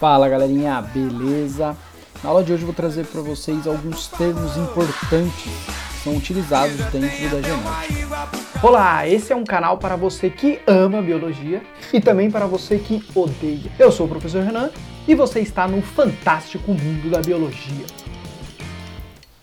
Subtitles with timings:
[0.00, 1.76] Fala galerinha, beleza?
[2.22, 6.76] Na aula de hoje eu vou trazer para vocês alguns termos importantes que são utilizados
[6.76, 8.28] dentro da genética.
[8.62, 11.62] Olá, esse é um canal para você que ama biologia
[11.92, 13.70] e também para você que odeia.
[13.78, 14.70] Eu sou o professor Renan
[15.06, 17.84] e você está no fantástico mundo da biologia.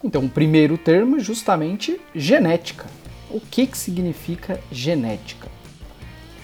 [0.04, 2.88] Então, o primeiro termo é justamente genética.
[3.30, 5.48] O que, que significa genética?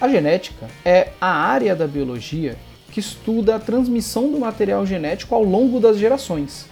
[0.00, 2.56] A genética é a área da biologia
[2.98, 6.68] que estuda a transmissão do material genético ao longo das gerações,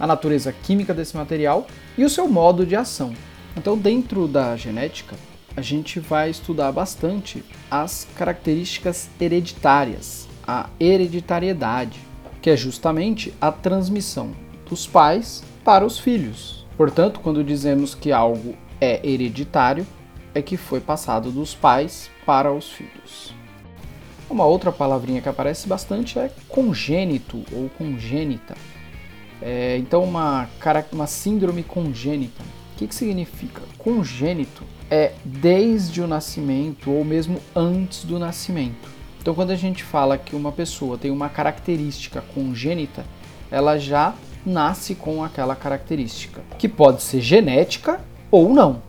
[0.00, 1.66] a natureza química desse material
[1.98, 3.12] e o seu modo de ação.
[3.54, 5.14] Então, dentro da genética,
[5.54, 12.00] a gente vai estudar bastante as características hereditárias, a hereditariedade,
[12.40, 14.30] que é justamente a transmissão
[14.66, 16.64] dos pais para os filhos.
[16.74, 19.86] Portanto, quando dizemos que algo é hereditário,
[20.34, 23.34] é que foi passado dos pais para os filhos.
[24.28, 28.56] Uma outra palavrinha que aparece bastante é congênito ou congênita.
[29.40, 30.48] É, então, uma,
[30.92, 32.42] uma síndrome congênita.
[32.42, 33.62] O que, que significa?
[33.78, 38.88] Congênito é desde o nascimento ou mesmo antes do nascimento.
[39.20, 43.04] Então, quando a gente fala que uma pessoa tem uma característica congênita,
[43.50, 44.14] ela já
[44.44, 48.82] nasce com aquela característica, que pode ser genética ou não.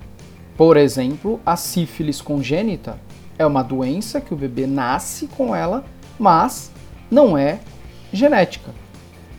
[0.56, 3.00] Por exemplo, a sífilis congênita
[3.38, 5.86] é uma doença que o bebê nasce com ela,
[6.20, 6.72] mas
[7.10, 7.60] não é
[8.12, 8.72] genética,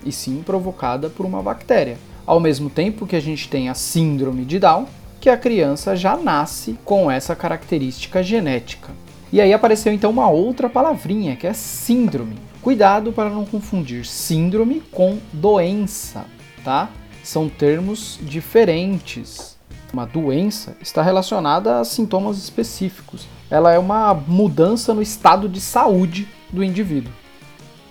[0.05, 1.99] e sim provocada por uma bactéria.
[2.25, 4.87] Ao mesmo tempo que a gente tem a síndrome de Down,
[5.21, 8.93] que a criança já nasce com essa característica genética.
[9.33, 12.37] E aí apareceu então uma outra palavrinha, que é síndrome.
[12.63, 16.25] Cuidado para não confundir síndrome com doença,
[16.65, 16.89] tá?
[17.23, 19.58] São termos diferentes.
[19.93, 23.27] Uma doença está relacionada a sintomas específicos.
[23.51, 27.13] Ela é uma mudança no estado de saúde do indivíduo.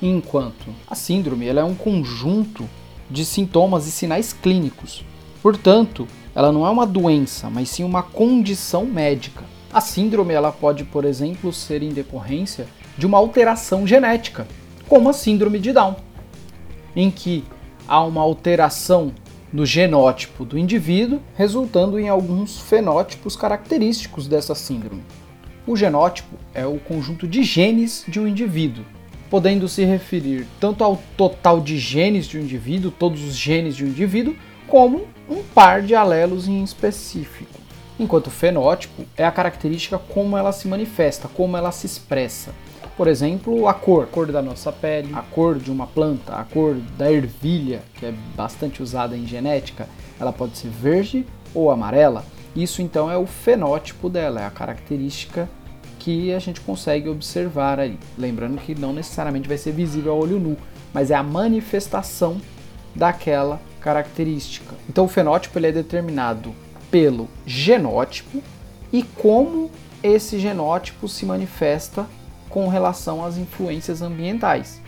[0.01, 2.69] Enquanto a síndrome ela é um conjunto
[3.09, 5.03] de sintomas e sinais clínicos.
[5.41, 9.43] Portanto, ela não é uma doença, mas sim uma condição médica.
[9.73, 14.47] A síndrome ela pode, por exemplo, ser em decorrência de uma alteração genética,
[14.87, 15.95] como a síndrome de Down,
[16.95, 17.43] em que
[17.87, 19.11] há uma alteração
[19.51, 25.03] no genótipo do indivíduo, resultando em alguns fenótipos característicos dessa síndrome.
[25.65, 28.85] O genótipo é o conjunto de genes de um indivíduo,
[29.29, 33.83] podendo se referir tanto ao total de genes de um indivíduo, todos os genes de
[33.83, 34.35] um indivíduo,
[34.67, 37.59] como um par de alelos em específico.
[37.99, 42.53] Enquanto o fenótipo é a característica como ela se manifesta, como ela se expressa.
[42.97, 46.43] Por exemplo, a cor, a cor da nossa pele, a cor de uma planta, a
[46.43, 49.87] cor da ervilha, que é bastante usada em genética,
[50.19, 52.25] ela pode ser verde ou amarela.
[52.55, 55.47] Isso então é o fenótipo dela, é a característica
[55.99, 57.99] que a gente consegue observar aí.
[58.17, 60.57] Lembrando que não necessariamente vai ser visível ao olho nu,
[60.91, 62.41] mas é a manifestação
[62.95, 64.73] daquela característica.
[64.89, 66.51] Então o fenótipo ele é determinado
[66.89, 68.41] pelo genótipo
[68.91, 69.69] e como
[70.01, 72.07] esse genótipo se manifesta
[72.49, 74.81] com relação às influências ambientais.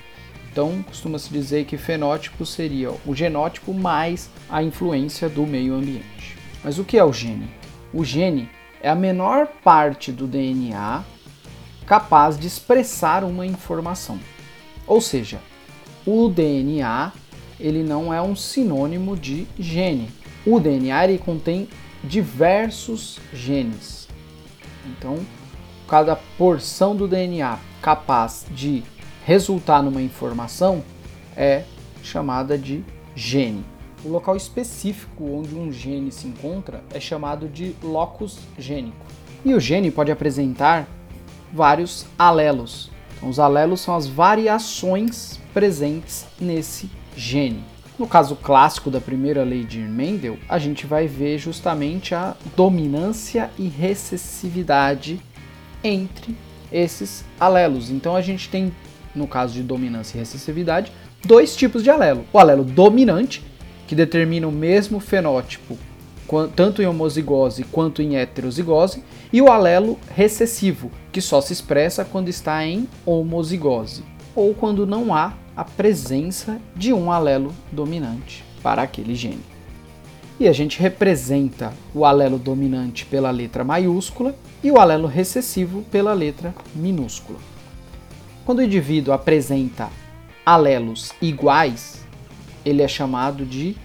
[0.51, 6.37] Então, costuma-se dizer que fenótipo seria o genótipo mais a influência do meio ambiente.
[6.63, 7.49] Mas o que é o gene?
[7.93, 8.49] O gene
[8.81, 11.03] é a menor parte do DNA
[11.85, 14.19] capaz de expressar uma informação.
[14.85, 15.39] Ou seja,
[16.05, 17.11] o DNA
[17.59, 20.09] ele não é um sinônimo de gene.
[20.45, 21.67] O DNA ele contém
[22.03, 24.07] diversos genes.
[24.85, 25.17] Então,
[25.89, 28.83] cada porção do DNA capaz de
[29.25, 30.83] resultar numa informação
[31.35, 31.63] é
[32.03, 32.83] chamada de
[33.15, 33.65] gene.
[34.05, 39.05] O local específico onde um gene se encontra é chamado de locus gênico.
[39.43, 40.87] E o gene pode apresentar
[41.51, 42.91] vários alelos.
[43.17, 47.63] Então, os alelos são as variações presentes nesse gene.
[47.97, 53.49] No caso clássico da primeira lei de Mendel, a gente vai ver justamente a dominância
[53.57, 55.19] e recessividade
[55.83, 56.35] entre
[56.71, 57.89] esses alelos.
[57.89, 58.71] Então a gente tem,
[59.13, 60.91] no caso de dominância e recessividade,
[61.25, 62.25] dois tipos de alelo.
[62.31, 63.43] O alelo dominante,
[63.87, 65.77] que determina o mesmo fenótipo
[66.55, 69.03] tanto em homozigose quanto em heterozigose,
[69.33, 74.03] e o alelo recessivo, que só se expressa quando está em homozigose,
[74.35, 79.43] ou quando não há a presença de um alelo dominante para aquele gene.
[80.39, 86.13] E a gente representa o alelo dominante pela letra maiúscula e o alelo recessivo pela
[86.13, 87.39] letra minúscula.
[88.45, 89.89] Quando o indivíduo apresenta
[90.45, 92.03] alelos iguais,
[92.65, 93.75] ele é chamado de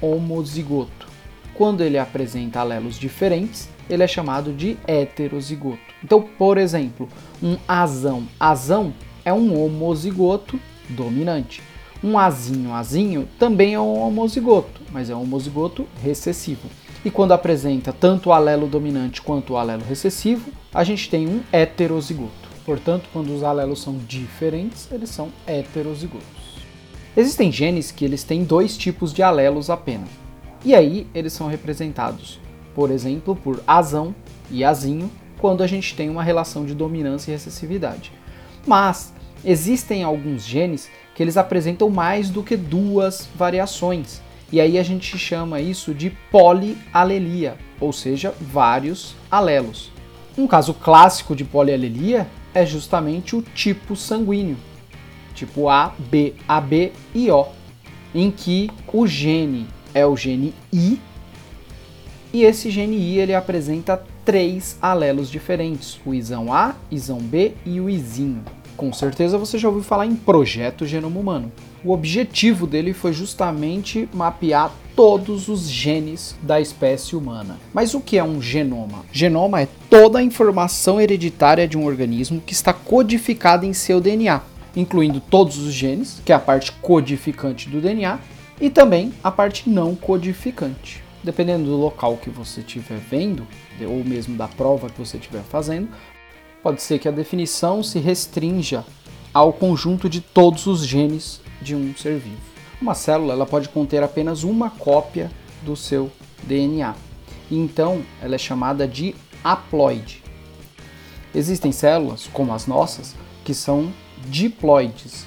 [0.00, 1.08] homozigoto.
[1.54, 5.78] Quando ele apresenta alelos diferentes, ele é chamado de heterozigoto.
[6.02, 7.08] Então, por exemplo,
[7.42, 8.26] um azão.
[8.38, 8.92] Azão
[9.24, 11.62] é um homozigoto dominante.
[12.02, 16.68] Um Azinho Azinho também é um homozigoto, mas é um homozigoto recessivo.
[17.04, 21.42] E quando apresenta tanto o alelo dominante quanto o alelo recessivo, a gente tem um
[21.52, 22.48] heterozigoto.
[22.64, 26.24] Portanto, quando os alelos são diferentes, eles são heterozigotos.
[27.14, 30.08] Existem genes que eles têm dois tipos de alelos apenas.
[30.64, 32.40] E aí eles são representados,
[32.74, 34.14] por exemplo, por azão
[34.50, 38.10] e azinho, quando a gente tem uma relação de dominância e recessividade.
[38.66, 39.12] Mas
[39.44, 44.22] existem alguns genes que eles apresentam mais do que duas variações.
[44.54, 49.90] E aí a gente chama isso de polialelia, ou seja, vários alelos.
[50.38, 54.56] Um caso clássico de polialelia é justamente o tipo sanguíneo,
[55.34, 57.48] tipo A, B, AB e O,
[58.14, 61.00] em que o gene é o gene I
[62.32, 67.80] e esse gene I ele apresenta três alelos diferentes, o Isão A, Isão B e
[67.80, 68.44] o Izinho.
[68.76, 71.50] Com certeza você já ouviu falar em Projeto Genoma Humano.
[71.84, 77.58] O objetivo dele foi justamente mapear todos os genes da espécie humana.
[77.74, 79.04] Mas o que é um genoma?
[79.12, 84.40] Genoma é toda a informação hereditária de um organismo que está codificada em seu DNA,
[84.74, 88.18] incluindo todos os genes, que é a parte codificante do DNA,
[88.58, 91.04] e também a parte não codificante.
[91.22, 93.46] Dependendo do local que você estiver vendo,
[93.82, 95.88] ou mesmo da prova que você estiver fazendo,
[96.62, 98.86] pode ser que a definição se restrinja
[99.34, 102.36] ao conjunto de todos os genes de um ser vivo.
[102.80, 105.30] Uma célula ela pode conter apenas uma cópia
[105.62, 106.12] do seu
[106.42, 106.94] DNA.
[107.50, 110.22] Então, ela é chamada de haploide.
[111.34, 113.90] Existem células, como as nossas, que são
[114.26, 115.26] diploides.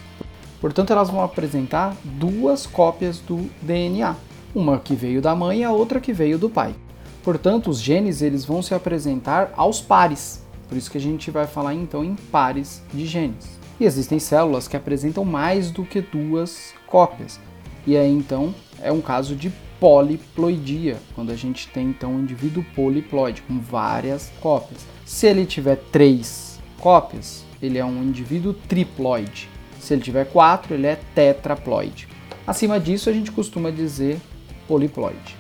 [0.62, 4.16] Portanto, elas vão apresentar duas cópias do DNA,
[4.56, 6.76] uma que veio da mãe e a outra que veio do pai.
[7.24, 10.44] Portanto, os genes eles vão se apresentar aos pares.
[10.70, 13.57] Por isso que a gente vai falar então em pares de genes.
[13.80, 17.40] E existem células que apresentam mais do que duas cópias.
[17.86, 22.66] E aí então é um caso de poliploidia, quando a gente tem então um indivíduo
[22.76, 24.86] poliploide com várias cópias.
[25.06, 29.50] Se ele tiver três cópias, ele é um indivíduo triploide.
[29.80, 32.08] Se ele tiver quatro, ele é tetraploide.
[32.46, 34.20] Acima disso, a gente costuma dizer
[34.68, 35.36] poliploide.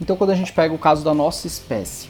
[0.00, 2.08] Então, quando a gente pega o caso da nossa espécie,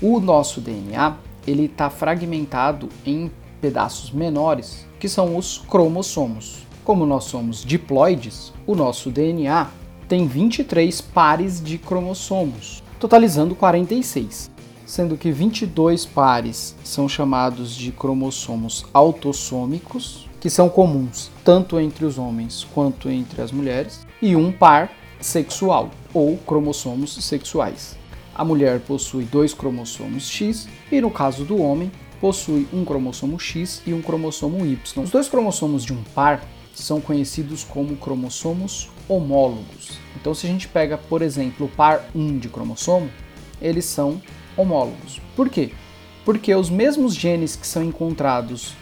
[0.00, 1.16] o nosso DNA
[1.46, 3.30] ele está fragmentado em
[3.62, 6.66] pedaços menores, que são os cromossomos.
[6.84, 9.68] Como nós somos diploides, o nosso DNA
[10.08, 14.50] tem 23 pares de cromossomos, totalizando 46,
[14.84, 22.18] sendo que 22 pares são chamados de cromossomos autossômicos, que são comuns tanto entre os
[22.18, 27.96] homens quanto entre as mulheres, e um par sexual, ou cromossomos sexuais.
[28.34, 31.92] A mulher possui dois cromossomos X e, no caso do homem,
[32.22, 35.02] possui um cromossomo X e um cromossomo Y.
[35.02, 36.40] Os dois cromossomos de um par
[36.72, 39.98] são conhecidos como cromossomos homólogos.
[40.14, 43.10] Então, se a gente pega, por exemplo, o par 1 de cromossomo,
[43.60, 44.22] eles são
[44.56, 45.20] homólogos.
[45.34, 45.72] Por quê?
[46.24, 48.74] Porque os mesmos genes que são encontrados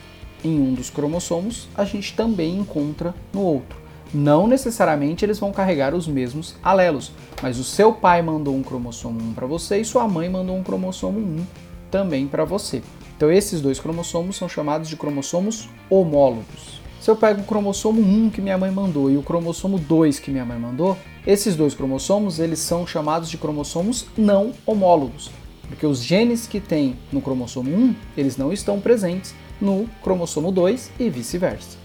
[0.45, 3.81] em um dos cromossomos, a gente também encontra no outro.
[4.13, 7.11] Não necessariamente eles vão carregar os mesmos alelos,
[7.43, 10.63] mas o seu pai mandou um cromossomo 1 para você e sua mãe mandou um
[10.63, 11.47] cromossomo 1
[11.91, 12.83] também para você.
[13.21, 16.81] Então esses dois cromossomos são chamados de cromossomos homólogos.
[17.03, 20.31] Se eu pego o cromossomo 1 que minha mãe mandou e o cromossomo 2 que
[20.31, 20.97] minha mãe mandou,
[21.27, 25.31] esses dois cromossomos eles são chamados de cromossomos não homólogos,
[25.69, 30.93] porque os genes que tem no cromossomo 1, eles não estão presentes no cromossomo 2
[30.99, 31.77] e vice-versa.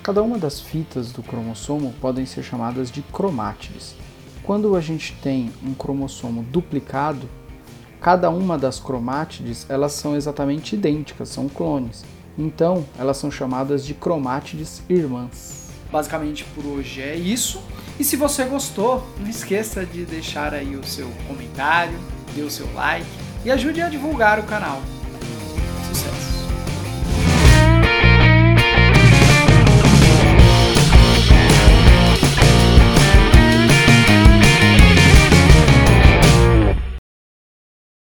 [0.00, 3.96] Cada uma das fitas do cromossomo podem ser chamadas de cromátides.
[4.44, 7.28] Quando a gente tem um cromossomo duplicado,
[8.04, 12.04] Cada uma das cromátides, elas são exatamente idênticas, são clones.
[12.36, 15.70] Então, elas são chamadas de cromátides irmãs.
[15.90, 17.62] Basicamente por hoje é isso.
[17.98, 21.98] E se você gostou, não esqueça de deixar aí o seu comentário,
[22.34, 23.06] dê o seu like
[23.42, 24.82] e ajude a divulgar o canal.